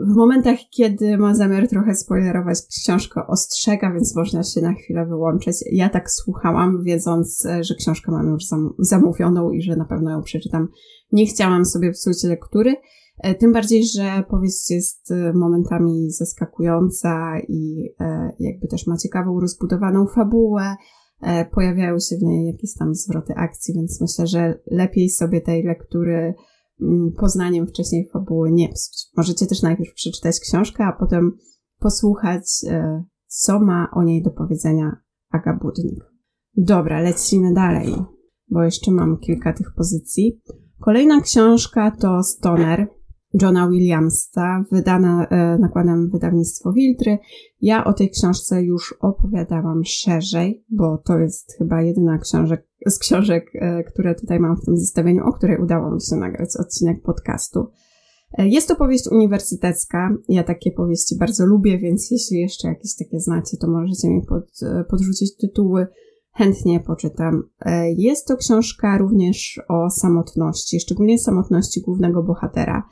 w 0.07 0.17
momentach, 0.17 0.59
kiedy 0.71 1.19
ma 1.19 1.35
zamiar 1.35 1.69
trochę 1.69 1.95
spoilerować 1.95 2.59
książkę, 2.83 3.27
ostrzega, 3.27 3.93
więc 3.93 4.17
można 4.17 4.43
się 4.43 4.61
na 4.61 4.75
chwilę 4.75 5.07
wyłączyć. 5.07 5.57
Ja 5.73 5.89
tak 5.89 6.11
słuchałam, 6.11 6.83
wiedząc, 6.83 7.47
e, 7.47 7.65
że 7.65 7.75
książkę 7.75 8.13
mam 8.13 8.29
już 8.29 8.43
zamówioną 8.79 9.51
i 9.51 9.63
że 9.63 9.77
na 9.77 9.85
pewno 9.85 10.11
ją 10.11 10.23
przeczytam. 10.23 10.69
Nie 11.13 11.27
chciałam 11.27 11.65
sobie 11.65 11.93
psuć 11.93 12.25
lektury, 12.25 12.75
e, 13.23 13.35
tym 13.35 13.53
bardziej, 13.53 13.85
że 13.87 14.25
powieść 14.31 14.71
jest 14.71 15.13
momentami 15.35 16.11
zaskakująca 16.11 17.41
i 17.49 17.89
jakby 18.39 18.69
też 18.71 18.87
ma 18.87 18.97
ciekawą, 18.97 19.41
rozbudowaną 19.41 20.07
fabułę. 20.07 20.77
Pojawiają 21.53 21.99
się 21.99 22.17
w 22.17 22.23
niej 22.23 22.47
jakieś 22.47 22.75
tam 22.75 22.95
zwroty 22.95 23.35
akcji, 23.35 23.75
więc 23.75 24.01
myślę, 24.01 24.27
że 24.27 24.61
lepiej 24.67 25.11
sobie 25.11 25.41
tej 25.41 25.63
lektury 25.63 26.35
Mm, 26.83 27.13
poznaniem 27.13 27.67
wcześniej 27.67 28.09
fabuły 28.13 28.53
nie 28.53 28.69
psuć. 28.69 29.07
Możecie 29.17 29.47
też 29.47 29.63
najpierw 29.63 29.95
przeczytać 29.95 30.41
książkę, 30.41 30.85
a 30.85 30.93
potem 30.93 31.37
posłuchać, 31.79 32.43
e, 32.69 33.05
co 33.27 33.61
ma 33.61 33.89
o 33.95 34.03
niej 34.03 34.23
do 34.23 34.31
powiedzenia 34.31 34.97
Aga 35.31 35.59
Budnik. 35.63 36.05
Dobra, 36.57 37.01
lecimy 37.01 37.53
dalej, 37.55 37.95
bo 38.51 38.63
jeszcze 38.63 38.91
mam 38.91 39.19
kilka 39.19 39.53
tych 39.53 39.75
pozycji. 39.77 40.41
Kolejna 40.81 41.21
książka 41.21 41.91
to 41.91 42.23
Stoner 42.23 42.89
Johna 43.35 43.69
Williamsa, 43.69 44.65
wydana 44.73 45.27
e, 45.27 45.59
nakładem 45.59 46.11
wydawnictwo 46.11 46.73
Wiltry. 46.73 47.19
Ja 47.61 47.85
o 47.85 47.93
tej 47.93 48.11
książce 48.11 48.63
już 48.63 48.95
opowiadałam 49.01 49.85
szerzej, 49.85 50.65
bo 50.69 50.99
to 50.99 51.19
jest 51.19 51.53
chyba 51.59 51.83
jedyna 51.83 52.19
książek, 52.19 52.67
z 52.87 52.99
książek, 52.99 53.51
e, 53.55 53.85
które 53.85 54.15
tutaj 54.15 54.41
mam 54.41 54.57
w 54.57 54.65
tym 54.65 54.77
zestawieniu, 54.77 55.25
o 55.25 55.33
której 55.33 55.59
udało 55.59 55.91
mi 55.91 56.01
się 56.01 56.17
nagrać 56.17 56.49
odcinek 56.61 57.03
podcastu. 57.03 57.67
E, 58.39 58.49
jest 58.49 58.69
to 58.69 58.77
powieść 58.77 59.09
uniwersytecka. 59.13 60.17
Ja 60.29 60.45
takie 60.45 60.71
powieści 60.71 61.19
bardzo 61.19 61.47
lubię, 61.47 61.79
więc 61.79 62.11
jeśli 62.11 62.41
jeszcze 62.41 62.69
jakieś 62.69 62.97
takie 62.97 63.21
znacie, 63.21 63.57
to 63.57 63.69
możecie 63.69 64.09
mi 64.09 64.23
pod, 64.27 64.61
podrzucić 64.89 65.37
tytuły. 65.37 65.87
Chętnie 66.33 66.81
poczytam. 66.81 67.43
Jest 67.97 68.27
to 68.27 68.37
książka 68.37 68.99
również 68.99 69.61
o 69.69 69.91
samotności, 69.91 70.81
szczególnie 70.81 71.19
samotności 71.19 71.81
głównego 71.81 72.23
bohatera. 72.23 72.89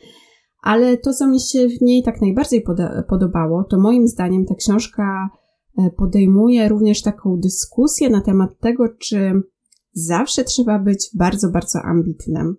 Ale 0.62 0.96
to, 0.96 1.12
co 1.12 1.28
mi 1.28 1.40
się 1.40 1.68
w 1.68 1.80
niej 1.82 2.02
tak 2.02 2.20
najbardziej 2.20 2.64
podobało, 3.08 3.64
to 3.64 3.80
moim 3.80 4.08
zdaniem 4.08 4.46
ta 4.46 4.54
książka 4.54 5.28
podejmuje 5.96 6.68
również 6.68 7.02
taką 7.02 7.36
dyskusję 7.36 8.10
na 8.10 8.20
temat 8.20 8.58
tego, 8.60 8.84
czy 9.00 9.42
zawsze 9.92 10.44
trzeba 10.44 10.78
być 10.78 11.10
bardzo, 11.14 11.50
bardzo 11.50 11.78
ambitnym. 11.82 12.56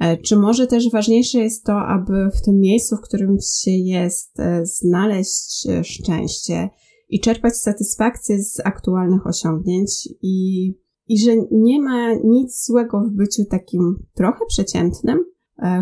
E, 0.00 0.16
czy 0.16 0.36
może 0.36 0.66
też 0.66 0.90
ważniejsze 0.90 1.38
jest 1.38 1.64
to, 1.64 1.72
aby 1.72 2.30
w 2.34 2.42
tym 2.42 2.60
miejscu, 2.60 2.96
w 2.96 3.00
którym 3.00 3.36
się 3.62 3.70
jest, 3.70 4.40
e, 4.40 4.66
znaleźć 4.66 5.66
e, 5.66 5.84
szczęście 5.84 6.70
i 7.08 7.20
czerpać 7.20 7.56
satysfakcję 7.56 8.42
z 8.42 8.60
aktualnych 8.64 9.26
osiągnięć 9.26 10.08
i, 10.22 10.68
i 11.08 11.18
że 11.18 11.32
nie 11.50 11.82
ma 11.82 12.14
nic 12.24 12.66
złego 12.66 13.00
w 13.00 13.16
byciu 13.16 13.44
takim 13.50 14.06
trochę 14.14 14.44
przeciętnym, 14.48 15.24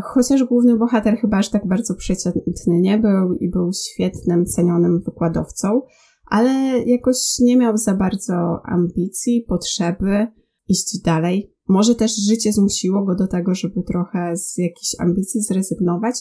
chociaż 0.02 0.44
główny 0.44 0.76
bohater 0.76 1.16
chyba 1.18 1.36
aż 1.36 1.50
tak 1.50 1.66
bardzo 1.66 1.94
przeciętny 1.94 2.80
nie 2.80 2.98
był 2.98 3.34
i 3.34 3.50
był 3.50 3.70
świetnym, 3.72 4.46
cenionym 4.46 5.00
wykładowcą, 5.00 5.82
ale 6.26 6.82
jakoś 6.82 7.16
nie 7.40 7.56
miał 7.56 7.76
za 7.76 7.94
bardzo 7.94 8.60
ambicji, 8.64 9.44
potrzeby 9.48 10.26
iść 10.68 11.02
dalej, 11.04 11.56
może 11.68 11.94
też 11.94 12.16
życie 12.16 12.52
zmusiło 12.52 13.04
go 13.04 13.14
do 13.14 13.26
tego, 13.26 13.54
żeby 13.54 13.82
trochę 13.82 14.36
z 14.36 14.58
jakichś 14.58 15.00
ambicji 15.00 15.42
zrezygnować, 15.42 16.14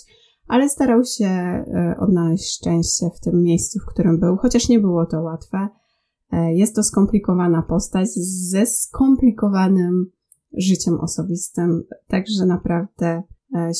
ale 0.47 0.69
starał 0.69 1.03
się 1.03 1.25
e, 1.25 1.95
odnaleźć 1.99 2.57
szczęście 2.57 3.05
w 3.17 3.19
tym 3.19 3.43
miejscu, 3.43 3.79
w 3.79 3.93
którym 3.93 4.19
był, 4.19 4.37
chociaż 4.37 4.69
nie 4.69 4.79
było 4.79 5.05
to 5.05 5.21
łatwe. 5.21 5.67
E, 6.31 6.53
jest 6.53 6.75
to 6.75 6.83
skomplikowana 6.83 7.61
postać 7.61 8.07
ze 8.49 8.65
skomplikowanym 8.65 10.11
życiem 10.57 10.99
osobistym, 10.99 11.83
także 12.07 12.45
naprawdę 12.45 13.07
e, 13.07 13.23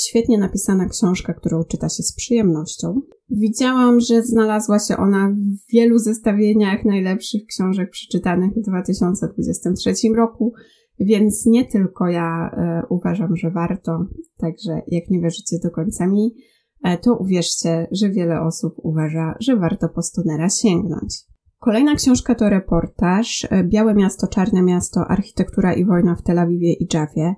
świetnie 0.08 0.38
napisana 0.38 0.90
książka, 0.90 1.34
którą 1.34 1.64
czyta 1.64 1.90
się 1.90 2.04
z 2.04 2.16
przyjemnością. 2.16 3.02
Widziałam, 3.30 4.00
że 4.00 4.24
znalazła 4.24 4.80
się 4.80 4.98
ona 4.98 5.30
w 5.30 5.72
wielu 5.74 5.98
zestawieniach 6.00 6.86
najlepszych 6.86 7.42
książek 7.46 7.90
przeczytanych 7.90 8.52
w 8.54 8.62
2023 8.62 9.94
roku. 10.16 10.54
Więc 11.00 11.46
nie 11.46 11.66
tylko 11.66 12.08
ja 12.08 12.52
e, 12.54 12.82
uważam, 12.90 13.36
że 13.36 13.52
warto, 13.52 14.06
także 14.38 14.82
jak 14.88 15.10
nie 15.10 15.22
wierzycie 15.22 15.58
do 15.64 15.72
końca 15.72 16.08
mi, 16.08 16.36
e, 16.84 16.98
to 16.98 17.18
uwierzcie, 17.18 17.88
że 17.92 18.10
wiele 18.10 18.42
osób 18.42 18.74
uważa, 18.78 19.36
że 19.40 19.58
warto 19.58 19.90
po 19.90 20.02
Stonera 20.02 20.50
sięgnąć. 20.50 21.16
Kolejna 21.60 21.96
książka 21.96 22.36
to 22.36 22.50
reportaż 22.50 23.48
e, 23.50 23.64
Białe 23.64 23.96
Miasto, 23.96 24.28
Czarne 24.28 24.62
Miasto, 24.62 25.02
Architektura 25.08 25.74
i 25.74 25.86
Wojna 25.86 26.16
w 26.16 26.24
Tel 26.24 26.40
Awiwie 26.40 26.74
i 26.74 26.88
Jawie 26.94 27.36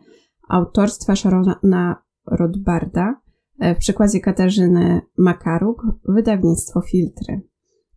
autorstwa 0.50 1.16
Sharona 1.16 1.96
Rodbarda 2.32 3.22
w 3.60 3.78
przykładzie 3.78 4.20
Katarzyny 4.20 5.02
Makaruk, 5.18 5.84
wydawnictwo 6.08 6.82
Filtry. 6.82 7.42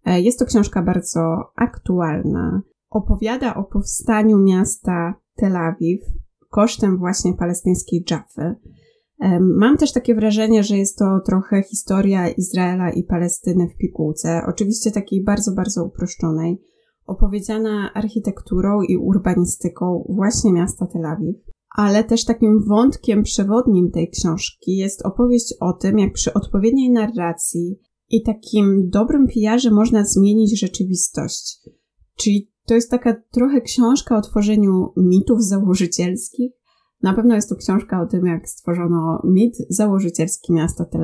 Jest 0.07 0.39
to 0.39 0.45
książka 0.45 0.83
bardzo 0.83 1.21
aktualna. 1.57 2.63
Opowiada 2.91 3.55
o 3.55 3.65
powstaniu 3.65 4.39
miasta 4.39 5.15
Tel 5.37 5.57
Awiw 5.57 6.01
kosztem 6.51 6.99
właśnie 6.99 7.35
palestyńskiej 7.35 8.05
Jaffy. 8.11 8.55
Mam 9.41 9.77
też 9.77 9.93
takie 9.93 10.15
wrażenie, 10.15 10.63
że 10.63 10.77
jest 10.77 10.99
to 10.99 11.21
trochę 11.27 11.63
historia 11.63 12.29
Izraela 12.29 12.91
i 12.91 13.05
Palestyny 13.05 13.69
w 13.69 13.77
pigułce, 13.77 14.43
oczywiście 14.49 14.91
takiej 14.91 15.25
bardzo, 15.25 15.53
bardzo 15.53 15.85
uproszczonej, 15.85 16.63
opowiedziana 17.07 17.93
architekturą 17.95 18.83
i 18.83 18.97
urbanistyką 18.97 20.05
właśnie 20.09 20.53
miasta 20.53 20.87
Tel 20.87 21.07
Awiw. 21.07 21.37
Ale 21.77 22.05
też 22.05 22.25
takim 22.25 22.65
wątkiem 22.69 23.23
przewodnim 23.23 23.91
tej 23.91 24.11
książki 24.11 24.77
jest 24.77 25.07
opowieść 25.07 25.55
o 25.61 25.73
tym, 25.73 25.99
jak 25.99 26.13
przy 26.13 26.35
odpowiedniej 26.35 26.91
narracji 26.91 27.79
i 28.11 28.23
takim 28.23 28.89
dobrym 28.89 29.27
pijarze 29.27 29.71
można 29.71 30.05
zmienić 30.05 30.61
rzeczywistość. 30.61 31.61
Czyli 32.17 32.53
to 32.67 32.75
jest 32.75 32.91
taka 32.91 33.23
trochę 33.31 33.61
książka 33.61 34.17
o 34.17 34.23
tworzeniu 34.23 34.93
mitów 34.97 35.43
założycielskich. 35.43 36.53
Na 37.03 37.15
pewno 37.15 37.35
jest 37.35 37.49
to 37.49 37.57
książka 37.57 38.03
o 38.03 38.07
tym, 38.07 38.27
jak 38.27 38.49
stworzono 38.49 39.23
mit 39.25 39.57
założycielski 39.69 40.53
miasta 40.53 40.85
Tel. 40.85 41.03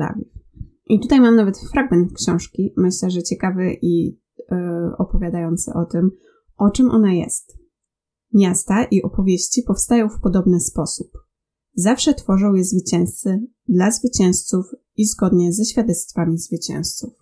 I 0.89 0.99
tutaj 0.99 1.21
mam 1.21 1.35
nawet 1.35 1.57
fragment 1.57 2.13
książki, 2.13 2.73
myślę, 2.77 3.09
że 3.09 3.23
ciekawy 3.23 3.77
i 3.81 4.05
yy, 4.05 4.57
opowiadający 4.97 5.71
o 5.73 5.85
tym, 5.85 6.11
o 6.57 6.69
czym 6.69 6.91
ona 6.91 7.13
jest. 7.13 7.57
Miasta 8.33 8.83
i 8.83 9.01
opowieści 9.01 9.63
powstają 9.67 10.09
w 10.09 10.21
podobny 10.21 10.59
sposób. 10.59 11.07
Zawsze 11.73 12.13
tworzą 12.13 12.53
je 12.53 12.63
zwycięzcy 12.63 13.39
dla 13.67 13.91
zwycięzców 13.91 14.65
i 14.95 15.05
zgodnie 15.05 15.53
ze 15.53 15.65
świadectwami 15.65 16.37
zwycięzców. 16.37 17.13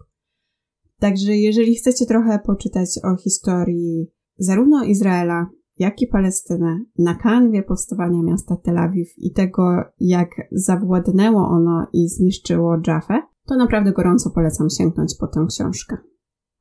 Także 1.00 1.38
jeżeli 1.38 1.76
chcecie 1.76 2.06
trochę 2.06 2.40
poczytać 2.40 2.90
o 3.04 3.16
historii 3.16 4.12
zarówno 4.38 4.84
Izraela, 4.84 5.50
jak 5.78 6.02
i 6.02 6.08
Palestynę 6.08 6.80
na 6.98 7.16
kanwie 7.16 7.64
powstawania 7.64 8.24
miasta 8.24 8.56
Tel 8.56 8.78
Awiw 8.78 9.08
i 9.18 9.32
tego, 9.32 9.84
jak 10.00 10.30
zawładnęło 10.52 11.48
ono 11.48 11.88
i 11.94 12.10
zniszczyło 12.10 12.78
Jaffę, 12.88 13.22
to 13.46 13.56
naprawdę 13.56 13.92
gorąco 13.92 14.30
polecam 14.30 14.70
sięgnąć 14.70 15.16
po 15.20 15.28
tę 15.28 15.46
książkę. 15.50 15.98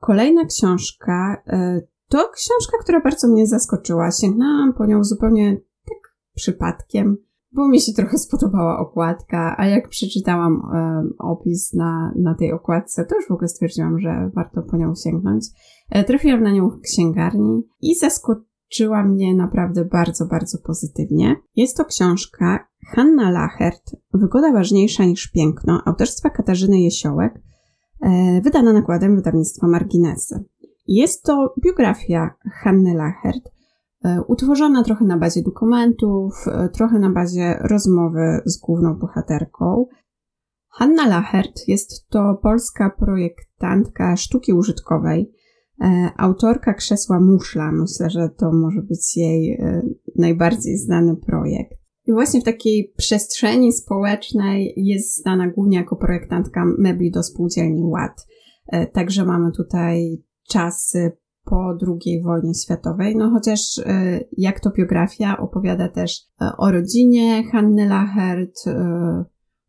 Kolejna 0.00 0.44
książka 0.44 1.42
e, 1.46 1.80
to 2.08 2.28
książka, 2.34 2.78
która 2.80 3.00
bardzo 3.00 3.28
mnie 3.28 3.46
zaskoczyła. 3.46 4.10
Sięgnęłam 4.10 4.74
po 4.74 4.86
nią 4.86 5.04
zupełnie 5.04 5.56
tak 5.88 5.98
przypadkiem, 6.34 7.16
bo 7.52 7.68
mi 7.68 7.80
się 7.80 7.92
trochę 7.92 8.18
spodobała 8.18 8.78
okładka, 8.78 9.54
a 9.58 9.66
jak 9.66 9.88
przeczytałam 9.88 10.52
e, 10.74 11.02
opis 11.18 11.72
na, 11.72 12.12
na 12.16 12.34
tej 12.34 12.52
okładce, 12.52 13.04
to 13.04 13.16
już 13.16 13.28
w 13.28 13.30
ogóle 13.30 13.48
stwierdziłam, 13.48 13.98
że 13.98 14.30
warto 14.34 14.62
po 14.62 14.76
nią 14.76 14.94
sięgnąć. 14.94 15.44
E, 15.90 16.04
trafiłam 16.04 16.42
na 16.42 16.52
nią 16.52 16.70
w 16.70 16.80
księgarni 16.80 17.62
i 17.80 17.94
zaskoczyła 17.94 19.04
mnie 19.04 19.34
naprawdę 19.34 19.84
bardzo, 19.84 20.26
bardzo 20.26 20.58
pozytywnie. 20.58 21.36
Jest 21.56 21.76
to 21.76 21.84
książka 21.84 22.68
Hanna 22.86 23.30
Lachert, 23.30 23.96
Wygoda 24.14 24.52
ważniejsza 24.52 25.04
niż 25.04 25.30
piękno, 25.30 25.82
autorstwa 25.84 26.30
Katarzyny 26.30 26.80
Jesiołek, 26.80 27.42
e, 28.02 28.40
wydana 28.40 28.72
nakładem 28.72 29.16
wydawnictwa 29.16 29.66
Marginesy. 29.66 30.44
Jest 30.86 31.22
to 31.22 31.54
biografia 31.64 32.34
Hanny 32.62 32.94
Lachert, 32.94 33.50
e, 34.04 34.22
utworzona 34.28 34.84
trochę 34.84 35.04
na 35.04 35.18
bazie 35.18 35.42
dokumentów, 35.42 36.44
trochę 36.72 36.98
na 36.98 37.10
bazie 37.10 37.58
rozmowy 37.60 38.40
z 38.44 38.58
główną 38.58 38.94
bohaterką. 38.94 39.86
Hanna 40.68 41.06
Lachert 41.06 41.68
jest 41.68 42.08
to 42.08 42.38
polska 42.42 42.90
projektantka 42.98 44.16
sztuki 44.16 44.52
użytkowej, 44.52 45.34
E, 45.80 46.10
autorka 46.16 46.74
krzesła 46.74 47.20
Muszla, 47.20 47.72
myślę, 47.72 48.10
że 48.10 48.28
to 48.28 48.52
może 48.52 48.82
być 48.82 49.16
jej 49.16 49.52
e, 49.52 49.82
najbardziej 50.16 50.78
znany 50.78 51.16
projekt. 51.16 51.78
I 52.06 52.12
właśnie 52.12 52.40
w 52.40 52.44
takiej 52.44 52.92
przestrzeni 52.96 53.72
społecznej 53.72 54.72
jest 54.76 55.22
znana 55.22 55.48
głównie 55.48 55.76
jako 55.76 55.96
projektantka 55.96 56.64
mebli 56.78 57.10
do 57.10 57.22
spółdzielni 57.22 57.84
Ład. 57.84 58.26
E, 58.66 58.86
także 58.86 59.24
mamy 59.24 59.52
tutaj 59.52 60.22
czasy 60.48 61.12
po 61.44 61.78
II 61.86 62.22
wojnie 62.22 62.54
światowej, 62.54 63.16
no 63.16 63.30
chociaż 63.30 63.80
jak 64.32 64.60
to 64.60 64.70
biografia 64.70 65.36
opowiada 65.36 65.88
też 65.88 66.20
o 66.58 66.70
rodzinie 66.70 67.44
Hanny 67.44 67.86
Lachert, 67.86 68.64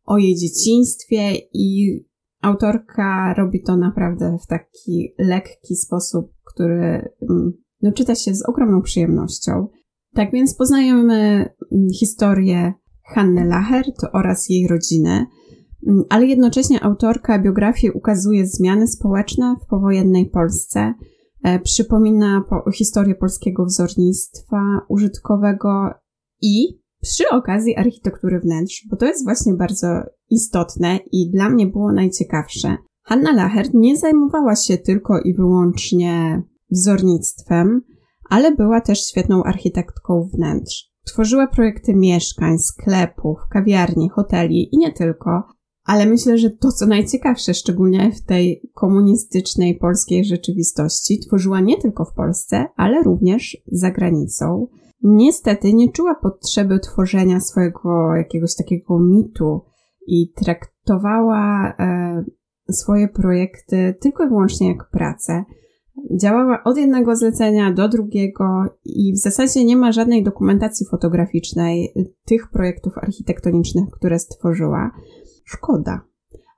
o 0.05 0.17
jej 0.17 0.35
dzieciństwie 0.35 1.31
i 1.53 1.99
autorka 2.41 3.33
robi 3.37 3.63
to 3.63 3.77
naprawdę 3.77 4.37
w 4.43 4.47
taki 4.47 5.13
lekki 5.17 5.75
sposób, 5.75 6.31
który 6.43 7.09
mm, 7.29 7.53
no, 7.81 7.91
czyta 7.91 8.15
się 8.15 8.35
z 8.35 8.45
ogromną 8.49 8.81
przyjemnością. 8.81 9.67
Tak 10.13 10.31
więc 10.31 10.55
poznajemy 10.55 11.15
mm, 11.15 11.87
historię 11.99 12.73
Hanny 13.03 13.45
Lachert 13.45 13.95
oraz 14.13 14.49
jej 14.49 14.67
rodziny, 14.67 15.25
ale 16.09 16.25
jednocześnie 16.25 16.83
autorka 16.83 17.39
biografii 17.39 17.93
ukazuje 17.93 18.47
zmiany 18.47 18.87
społeczne 18.87 19.55
w 19.63 19.67
powojennej 19.67 20.29
Polsce, 20.29 20.93
e, 21.43 21.59
przypomina 21.59 22.43
po, 22.49 22.71
historię 22.71 23.15
polskiego 23.15 23.65
wzornictwa 23.65 24.81
użytkowego 24.89 25.89
i 26.41 26.85
przy 27.01 27.23
okazji 27.29 27.75
architektury 27.75 28.39
wnętrz, 28.39 28.87
bo 28.89 28.97
to 28.97 29.05
jest 29.05 29.23
właśnie 29.23 29.53
bardzo 29.53 29.87
istotne 30.29 30.99
i 31.11 31.31
dla 31.31 31.49
mnie 31.49 31.67
było 31.67 31.91
najciekawsze. 31.91 32.77
Hanna 33.03 33.33
Lachert 33.33 33.71
nie 33.73 33.97
zajmowała 33.97 34.55
się 34.55 34.77
tylko 34.77 35.19
i 35.19 35.33
wyłącznie 35.33 36.43
wzornictwem, 36.71 37.81
ale 38.29 38.55
była 38.55 38.81
też 38.81 39.07
świetną 39.07 39.43
architektką 39.43 40.29
wnętrz. 40.33 40.91
Tworzyła 41.05 41.47
projekty 41.47 41.95
mieszkań, 41.95 42.59
sklepów, 42.59 43.37
kawiarni, 43.51 44.09
hoteli 44.09 44.75
i 44.75 44.77
nie 44.77 44.93
tylko, 44.93 45.43
Ale 45.85 46.05
myślę, 46.05 46.37
że 46.37 46.49
to, 46.49 46.71
co 46.71 46.85
najciekawsze, 46.85 47.53
szczególnie 47.53 48.11
w 48.11 48.21
tej 48.21 48.69
komunistycznej 48.73 49.75
polskiej 49.75 50.25
rzeczywistości, 50.25 51.19
tworzyła 51.19 51.59
nie 51.59 51.77
tylko 51.77 52.05
w 52.05 52.13
Polsce, 52.13 52.65
ale 52.75 53.03
również 53.03 53.57
za 53.71 53.91
granicą. 53.91 54.67
Niestety 55.03 55.73
nie 55.73 55.91
czuła 55.91 56.15
potrzeby 56.15 56.79
tworzenia 56.79 57.39
swojego 57.39 58.15
jakiegoś 58.15 58.55
takiego 58.55 58.99
mitu 58.99 59.61
i 60.07 60.31
traktowała 60.35 61.73
e, 61.79 62.23
swoje 62.71 63.07
projekty 63.07 63.95
tylko 63.99 64.25
i 64.25 64.29
wyłącznie 64.29 64.67
jak 64.67 64.89
pracę. 64.89 65.43
Działała 66.21 66.63
od 66.63 66.77
jednego 66.77 67.15
zlecenia 67.15 67.73
do 67.73 67.89
drugiego 67.89 68.65
i 68.85 69.13
w 69.13 69.17
zasadzie 69.17 69.65
nie 69.65 69.77
ma 69.77 69.91
żadnej 69.91 70.23
dokumentacji 70.23 70.85
fotograficznej 70.85 71.93
tych 72.25 72.49
projektów 72.49 72.97
architektonicznych, 72.97 73.89
które 73.91 74.19
stworzyła. 74.19 74.91
Szkoda. 75.45 76.01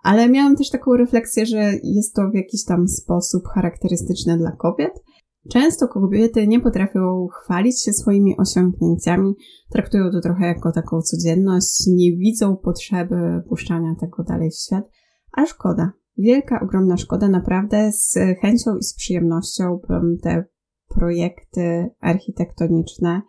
Ale 0.03 0.29
miałam 0.29 0.55
też 0.55 0.69
taką 0.69 0.95
refleksję, 0.95 1.45
że 1.45 1.71
jest 1.83 2.15
to 2.15 2.29
w 2.29 2.35
jakiś 2.35 2.65
tam 2.65 2.87
sposób 2.87 3.47
charakterystyczne 3.47 4.37
dla 4.37 4.51
kobiet. 4.51 5.03
Często 5.51 5.87
kobiety 5.87 6.47
nie 6.47 6.59
potrafią 6.59 7.27
chwalić 7.27 7.83
się 7.83 7.93
swoimi 7.93 8.37
osiągnięciami, 8.37 9.33
traktują 9.71 10.11
to 10.11 10.21
trochę 10.21 10.47
jako 10.47 10.71
taką 10.71 11.01
codzienność, 11.01 11.87
nie 11.87 12.17
widzą 12.17 12.57
potrzeby 12.57 13.43
puszczania 13.49 13.95
tego 13.99 14.23
dalej 14.23 14.51
w 14.51 14.55
świat, 14.55 14.89
a 15.31 15.45
szkoda. 15.45 15.91
Wielka, 16.17 16.59
ogromna 16.63 16.97
szkoda, 16.97 17.29
naprawdę 17.29 17.91
z 17.91 18.13
chęcią 18.41 18.77
i 18.77 18.83
z 18.83 18.95
przyjemnością 18.95 19.79
bym 19.87 20.17
te 20.23 20.45
projekty 20.87 21.89
architektoniczne, 22.01 23.21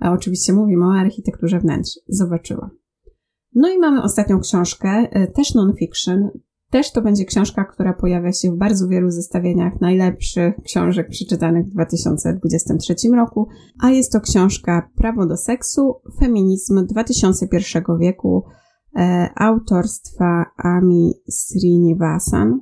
a 0.00 0.12
oczywiście 0.12 0.52
mówimy 0.52 0.86
o 0.86 0.94
architekturze 0.94 1.60
wnętrz, 1.60 1.98
zobaczyła. 2.08 2.70
No 3.54 3.68
i 3.70 3.78
mamy 3.78 4.02
ostatnią 4.02 4.40
książkę, 4.40 4.88
e, 4.88 5.26
też 5.26 5.54
non-fiction. 5.54 6.28
Też 6.70 6.92
to 6.92 7.02
będzie 7.02 7.24
książka, 7.24 7.64
która 7.64 7.92
pojawia 7.92 8.32
się 8.32 8.50
w 8.50 8.56
bardzo 8.56 8.88
wielu 8.88 9.10
zestawieniach 9.10 9.80
najlepszych 9.80 10.54
książek 10.64 11.08
przeczytanych 11.08 11.66
w 11.66 11.70
2023 11.70 12.94
roku, 13.16 13.48
a 13.82 13.90
jest 13.90 14.12
to 14.12 14.20
książka 14.20 14.90
Prawo 14.96 15.26
do 15.26 15.36
seksu, 15.36 15.94
feminizm 16.20 16.86
XXI 16.96 17.56
wieku 18.00 18.44
e, 18.96 19.28
autorstwa 19.36 20.44
Ami 20.56 21.12
Srinivasan 21.30 22.60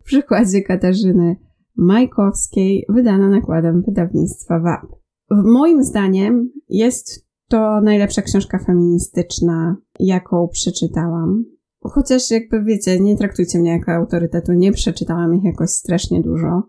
w 0.00 0.04
przykładzie 0.04 0.62
Katarzyny 0.62 1.36
Majkowskiej, 1.76 2.86
wydana 2.88 3.28
nakładem 3.28 3.82
wydawnictwa 3.82 4.60
WAP. 4.60 5.00
Moim 5.30 5.84
zdaniem 5.84 6.50
jest 6.68 7.26
to 7.48 7.80
najlepsza 7.80 8.22
książka 8.22 8.58
feministyczna, 8.58 9.76
jaką 10.00 10.48
przeczytałam. 10.52 11.44
Chociaż 11.80 12.30
jakby 12.30 12.64
wiecie, 12.64 13.00
nie 13.00 13.16
traktujcie 13.16 13.58
mnie 13.58 13.70
jako 13.70 13.92
autorytetu, 13.92 14.52
nie 14.52 14.72
przeczytałam 14.72 15.34
ich 15.34 15.44
jakoś 15.44 15.70
strasznie 15.70 16.22
dużo. 16.22 16.62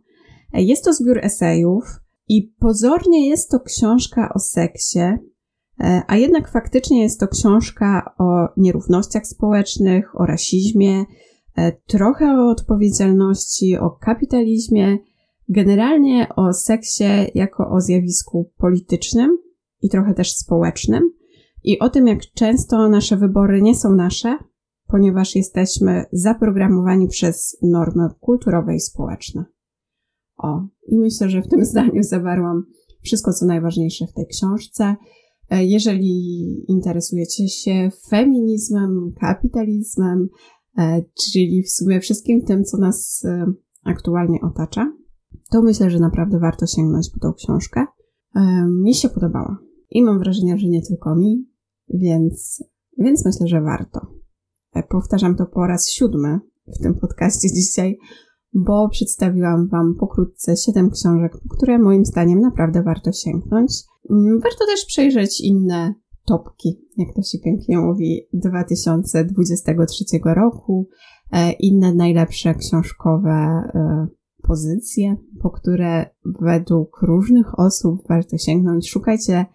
Jest 0.54 0.86
to 0.86 0.94
zbiór 0.94 1.20
esejów 1.22 1.84
i 2.28 2.54
pozornie 2.60 3.30
jest 3.30 3.50
to 3.50 3.60
książka 3.60 4.34
o 4.36 4.40
seksie, 4.40 5.00
a 6.08 6.18
jednak 6.18 6.52
faktycznie 6.52 7.04
jest 7.04 7.20
to 7.20 7.28
książka 7.28 8.14
o 8.20 8.48
nierównościach 8.58 9.28
społecznych, 9.28 10.22
o 10.22 10.26
rasizmie, 10.26 11.06
trochę 11.88 12.26
o 12.26 12.50
odpowiedzialności, 12.50 13.78
o 13.78 13.90
kapitalizmie, 13.90 14.98
generalnie 15.50 16.28
o 16.36 16.54
seksie 16.54 17.04
jako 17.36 17.70
o 17.70 17.82
zjawisku 17.82 18.52
politycznym, 18.58 19.38
i 19.82 19.90
trochę 19.90 20.14
też 20.14 20.36
społecznym, 20.36 21.12
i 21.66 21.80
o 21.80 21.90
tym, 21.90 22.08
jak 22.08 22.22
często 22.22 22.90
nasze 22.90 23.18
wybory 23.18 23.62
nie 23.62 23.76
są 23.76 23.96
nasze, 23.96 24.38
ponieważ 24.88 25.36
jesteśmy 25.36 26.06
zaprogramowani 26.12 27.08
przez 27.08 27.58
normy 27.62 28.10
kulturowe 28.20 28.76
i 28.76 28.80
społeczne. 28.80 29.46
O, 30.38 30.68
i 30.88 31.00
myślę, 31.00 31.30
że 31.30 31.42
w 31.42 31.48
tym 31.48 31.66
zdaniu 31.72 32.04
zawarłam 32.04 32.64
wszystko, 33.04 33.34
co 33.34 33.46
najważniejsze 33.46 34.08
w 34.08 34.14
tej 34.14 34.28
książce. 34.28 34.96
E, 35.50 35.66
jeżeli 35.66 36.56
interesujecie 36.68 37.48
się 37.48 37.90
feminizmem, 38.10 39.14
kapitalizmem, 39.20 40.28
e, 40.78 41.02
czyli 41.24 41.64
w 41.64 41.70
sumie 41.70 42.00
wszystkim 42.00 42.42
tym, 42.42 42.64
co 42.64 42.78
nas 42.78 43.26
e, 43.26 43.46
aktualnie 43.84 44.40
otacza, 44.42 44.94
to 45.52 45.62
myślę, 45.62 45.90
że 45.90 46.00
naprawdę 46.00 46.40
warto 46.40 46.66
sięgnąć 46.66 47.10
po 47.10 47.20
tą 47.20 47.34
książkę. 47.34 47.86
Mi 48.84 48.96
się 48.96 49.10
podobała. 49.10 49.58
I 49.90 50.04
mam 50.04 50.20
wrażenie, 50.20 50.58
że 50.58 50.68
nie 50.68 50.82
tylko 50.82 51.16
mi, 51.16 51.46
więc, 51.90 52.64
więc 52.98 53.26
myślę, 53.26 53.48
że 53.48 53.62
warto. 53.62 54.08
E, 54.74 54.84
powtarzam 54.84 55.36
to 55.36 55.46
po 55.46 55.68
raz 55.68 55.90
siódmy 55.90 56.40
w 56.68 56.84
tym 56.84 56.96
podcaście 56.96 57.54
dzisiaj, 57.54 57.98
bo 58.54 58.90
przedstawiłam 58.90 59.68
Wam 59.68 59.96
pokrótce 60.00 60.58
siedem 60.58 60.90
książek, 60.90 61.32
które 61.50 61.80
moim 61.80 62.06
zdaniem 62.06 62.40
naprawdę 62.40 62.84
warto 62.84 63.12
sięgnąć. 63.12 63.72
Mm, 64.10 64.40
warto 64.40 64.66
też 64.66 64.86
przejrzeć 64.86 65.42
inne 65.42 65.94
topki, 66.26 66.82
jak 66.98 67.16
to 67.16 67.22
się 67.22 67.38
pięknie 67.40 67.78
mówi, 67.78 68.28
2023 68.34 70.06
roku, 70.24 70.88
e, 71.32 71.52
inne 71.52 71.94
najlepsze 71.94 72.56
książkowe 72.56 73.32
e, 73.32 74.08
pozycje, 74.48 75.16
po 75.42 75.50
które 75.50 76.06
według 76.42 77.02
różnych 77.02 77.60
osób 77.60 78.08
warto 78.10 78.38
sięgnąć. 78.38 78.90
Szukajcie 78.90 79.46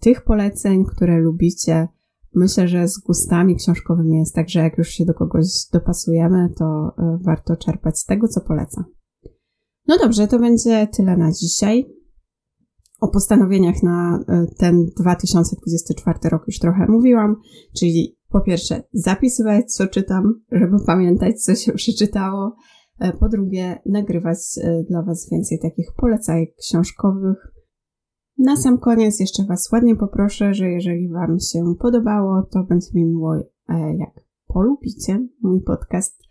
tych 0.00 0.24
poleceń, 0.24 0.84
które 0.84 1.20
lubicie. 1.20 1.88
Myślę, 2.34 2.68
że 2.68 2.88
z 2.88 2.98
gustami 2.98 3.56
książkowymi 3.56 4.18
jest 4.18 4.34
tak, 4.34 4.48
że 4.48 4.60
jak 4.60 4.78
już 4.78 4.88
się 4.88 5.04
do 5.04 5.14
kogoś 5.14 5.46
dopasujemy, 5.72 6.48
to 6.58 6.64
e, 6.64 7.18
warto 7.22 7.56
czerpać 7.56 7.98
z 7.98 8.04
tego, 8.04 8.28
co 8.28 8.40
poleca. 8.40 8.84
No 9.88 9.98
dobrze, 9.98 10.28
to 10.28 10.38
będzie 10.38 10.88
tyle 10.96 11.16
na 11.16 11.32
dzisiaj. 11.32 11.86
O 13.00 13.08
postanowieniach 13.08 13.82
na 13.82 14.24
e, 14.28 14.46
ten 14.58 14.86
2024 15.00 16.18
rok 16.28 16.42
już 16.46 16.58
trochę 16.58 16.86
mówiłam, 16.88 17.36
czyli 17.78 18.18
po 18.28 18.40
pierwsze 18.40 18.82
zapisywać, 18.92 19.72
co 19.72 19.86
czytam, 19.86 20.42
żeby 20.52 20.76
pamiętać, 20.86 21.42
co 21.42 21.54
się 21.54 21.72
przeczytało. 21.72 22.56
Po 23.20 23.28
drugie, 23.28 23.78
nagrywać 23.86 24.38
dla 24.88 25.02
Was 25.02 25.28
więcej 25.32 25.58
takich 25.62 25.86
polecajek 25.96 26.54
książkowych. 26.56 27.54
Na 28.38 28.56
sam 28.56 28.78
koniec 28.78 29.20
jeszcze 29.20 29.44
Was 29.44 29.72
ładnie 29.72 29.96
poproszę, 29.96 30.54
że 30.54 30.68
jeżeli 30.68 31.08
Wam 31.08 31.40
się 31.40 31.74
podobało, 31.78 32.42
to 32.42 32.64
będzie 32.64 32.86
mi 32.94 33.04
miło, 33.04 33.34
e, 33.68 33.96
jak 33.96 34.10
polubicie 34.46 35.26
mój 35.42 35.62
podcast 35.62 36.22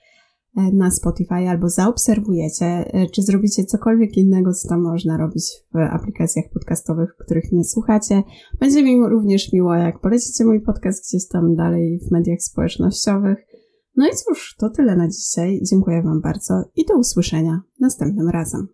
e, 0.57 0.61
na 0.71 0.91
Spotify 0.91 1.49
albo 1.49 1.69
zaobserwujecie, 1.69 2.65
e, 2.65 3.09
czy 3.09 3.21
zrobicie 3.21 3.65
cokolwiek 3.65 4.17
innego, 4.17 4.53
co 4.53 4.69
tam 4.69 4.81
można 4.81 5.17
robić 5.17 5.51
w 5.73 5.77
aplikacjach 5.77 6.45
podcastowych, 6.53 7.15
których 7.25 7.51
nie 7.51 7.63
słuchacie. 7.63 8.23
Będzie 8.59 8.83
mi 8.83 9.09
również 9.09 9.53
miło, 9.53 9.75
jak 9.75 10.01
polecicie 10.01 10.45
mój 10.45 10.61
podcast 10.61 11.09
gdzieś 11.09 11.27
tam 11.27 11.55
dalej 11.55 11.99
w 11.99 12.11
mediach 12.11 12.41
społecznościowych. 12.41 13.37
No 13.95 14.07
i 14.07 14.11
cóż, 14.15 14.55
to 14.59 14.69
tyle 14.69 14.95
na 14.95 15.07
dzisiaj. 15.07 15.61
Dziękuję 15.69 16.01
Wam 16.01 16.21
bardzo 16.21 16.53
i 16.75 16.85
do 16.85 16.97
usłyszenia 16.97 17.61
następnym 17.79 18.29
razem. 18.29 18.67